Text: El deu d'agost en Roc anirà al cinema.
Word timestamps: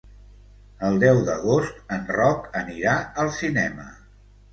El 0.87 0.95
deu 1.01 1.19
d'agost 1.27 1.93
en 1.97 2.07
Roc 2.15 2.47
anirà 2.61 2.95
al 3.25 3.31
cinema. 3.37 3.87